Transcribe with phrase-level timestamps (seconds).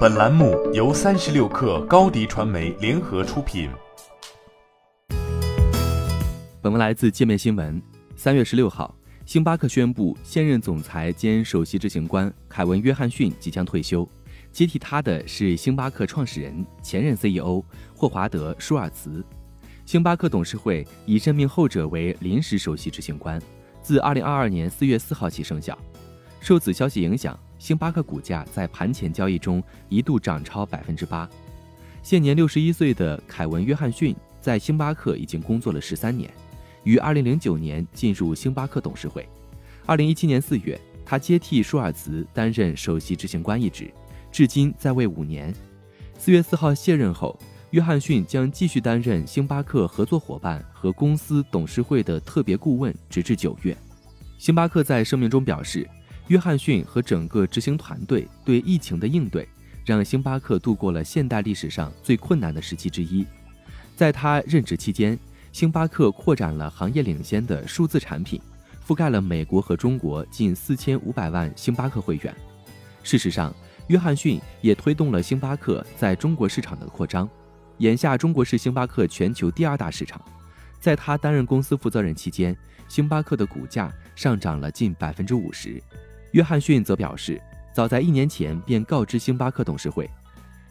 [0.00, 3.70] 本栏目由三十六氪高低传媒联合出品。
[6.60, 7.80] 本文来自界面新闻。
[8.14, 14.06] 三月十六号，星巴克宣布现任总裁兼首席执行官凯文·约翰逊即将退休，
[14.52, 17.62] 接替他的是星巴克创始人、前任 CEO
[17.94, 19.24] 霍华德·舒尔茨。
[19.86, 23.40] 星巴克董事会已任命后者为临时首席执行官，
[23.80, 25.76] 自二零二二年四月四号起生效。
[26.38, 31.28] 受此消息影响，星巴克股价在盘前交易中一度涨超百分之八。
[32.02, 36.32] 现年六十一岁的凯文·约翰逊在星巴克已经工作了十三年，
[36.84, 39.28] 于二零零九年进入星巴克董事会。
[39.84, 43.92] 二零一七年四月，他接替舒尔茨担任首席执行官一职，
[44.32, 45.54] 至今在位五年。
[46.18, 47.38] 四月四号卸任后，
[47.72, 53.76] 约翰逊将继续担任星巴克合作伙伴和公司董事会的特别顾问，直至九月。
[54.38, 55.86] 星巴克在声明中表示。
[56.30, 59.48] 约翰逊和整个执行团队对疫情的应对，
[59.84, 63.26] 让星巴克度过了现代历史上最困难的时期之一。
[63.96, 65.18] 在他任职期间，
[65.50, 68.40] 星巴克扩展了行业领先的数字产品，
[68.86, 72.32] 覆盖了美国和中国近四千五百万星巴克会员。
[73.02, 73.52] 事实上，
[73.88, 77.28] 约翰逊也推动了星巴克在中国市场的扩张。
[77.78, 80.24] 眼下，中国是星巴克全球第二大市场。
[80.78, 82.56] 在他担任公司负责人期间，
[82.88, 85.82] 星巴克的股价上涨了近百分之五十。
[86.32, 87.40] 约翰逊则表示，
[87.74, 90.08] 早在一年前便告知星巴克董事会，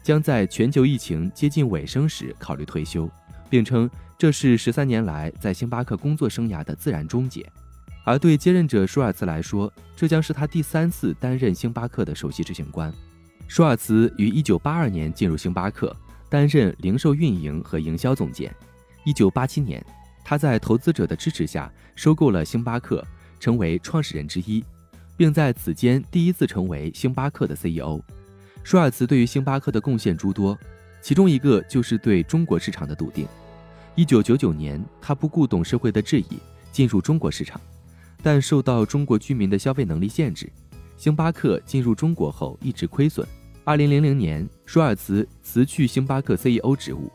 [0.02, 3.08] 将在全球疫情接近尾声时考虑退休，
[3.48, 7.46] 并称这是十三年来在星巴克工作生涯的自然终结。
[8.04, 12.92] 而对接任者舒尔茨来说，这将是他第三次担任星巴克的首席执行官。
[13.46, 15.94] 舒尔茨于一九八二年进入星巴克，
[16.28, 18.52] 担任零售运营和营销总监。
[19.04, 19.84] 一九八七年，
[20.24, 23.06] 他在投资者的支持下收购了星巴克，
[23.38, 24.64] 成为创始人之一。
[25.20, 28.00] 并在此间第一次成为星巴克的 CEO。
[28.62, 30.58] 舒尔茨对于星巴克的贡献诸多，
[31.02, 33.26] 其中一个就是对中国市场的笃定。
[33.94, 36.38] 一九九九年，他不顾董事会的质疑
[36.72, 37.60] 进入中国市场，
[38.22, 40.50] 但受到中国居民的消费能力限制，
[40.96, 43.28] 星巴克进入中国后一直亏损。
[43.62, 47.12] 二零零零年，舒尔茨辞去星巴克 CEO 职务，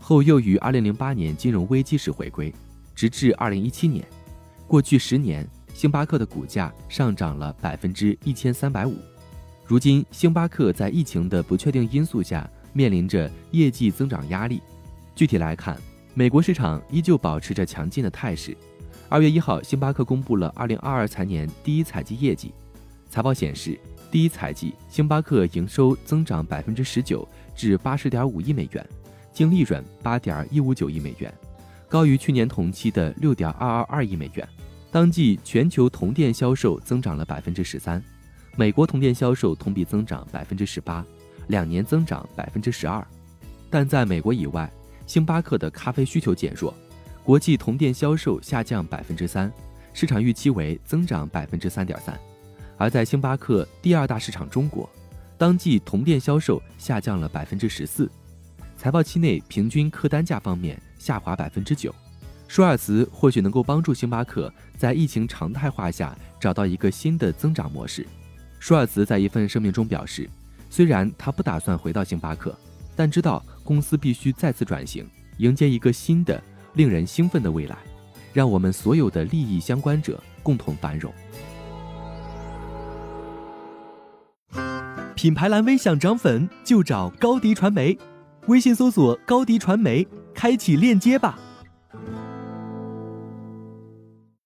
[0.00, 2.52] 后又于二零零八年金融危机时回归，
[2.96, 4.04] 直至二零一七年。
[4.66, 5.48] 过去十年。
[5.74, 8.96] 星巴克的股价上涨了百分之一千三百五。
[9.66, 14.62] 如今，星巴克在疫情的不确定因素下，面临着业绩增长压力。
[15.16, 15.76] 具体来看，
[16.14, 18.56] 美国市场依旧保持着强劲的态势。
[19.08, 22.54] 二月一号，星巴克公布了二零二二财年第一财季业绩。
[23.10, 23.78] 财报显示，
[24.12, 27.26] 第一财季星巴克营收增长百分之十九，
[27.56, 28.88] 至八十点五亿美元，
[29.32, 31.32] 净利润八点一五九亿美元，
[31.88, 34.48] 高于去年同期的六点二二二亿美元。
[34.94, 38.00] 当季全球同店销售增长了百分之十三，
[38.54, 41.04] 美国同店销售同比增长百分之十八，
[41.48, 43.04] 两年增长百分之十二。
[43.68, 44.72] 但在美国以外，
[45.04, 46.72] 星巴克的咖啡需求减弱，
[47.24, 49.52] 国际同店销售下降百分之三，
[49.92, 52.16] 市场预期为增长百分之三点三。
[52.76, 54.88] 而在星巴克第二大市场中国，
[55.36, 58.08] 当季同店销售下降了百分之十四，
[58.76, 61.92] 财报期内平均客单价方面下滑百分之九。
[62.54, 68.06] 舒尔茨或许能够帮助星巴克在疫情常态化下找到一个新的增长模式。
[68.60, 70.30] 舒尔茨在一份声明中表示，
[70.70, 72.56] 虽然他不打算回到星巴克，
[72.94, 75.04] 但知道公司必须再次转型，
[75.38, 76.40] 迎接一个新的、
[76.74, 77.76] 令人兴奋的未来。
[78.32, 81.12] 让我们所有的利益相关者共同繁荣。
[85.16, 87.98] 品牌蓝 V 想涨粉就找高迪传媒，
[88.46, 91.36] 微信搜索高迪传媒，开启链接吧。